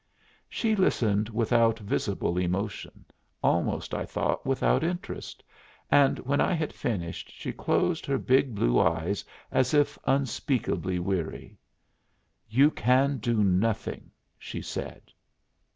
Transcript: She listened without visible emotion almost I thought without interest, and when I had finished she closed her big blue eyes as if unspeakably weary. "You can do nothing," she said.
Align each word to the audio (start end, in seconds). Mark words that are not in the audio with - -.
She 0.49 0.75
listened 0.75 1.29
without 1.29 1.77
visible 1.77 2.39
emotion 2.39 3.05
almost 3.43 3.93
I 3.93 4.03
thought 4.03 4.47
without 4.47 4.83
interest, 4.83 5.43
and 5.91 6.17
when 6.21 6.41
I 6.41 6.53
had 6.53 6.73
finished 6.73 7.31
she 7.31 7.53
closed 7.53 8.07
her 8.07 8.17
big 8.17 8.55
blue 8.55 8.79
eyes 8.79 9.23
as 9.51 9.75
if 9.75 9.99
unspeakably 10.05 10.97
weary. 10.97 11.55
"You 12.49 12.71
can 12.71 13.17
do 13.19 13.43
nothing," 13.43 14.09
she 14.39 14.59
said. 14.63 15.03